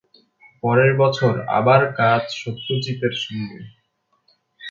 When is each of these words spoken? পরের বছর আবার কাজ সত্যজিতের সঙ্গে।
পরের 0.63 0.91
বছর 0.97 1.33
আবার 1.57 1.81
কাজ 1.95 2.21
সত্যজিতের 2.35 3.13
সঙ্গে। 3.23 3.59